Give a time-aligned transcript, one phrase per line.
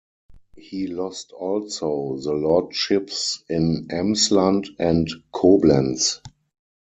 [0.57, 6.19] He lost also the lordships in Emsland and Koblenz.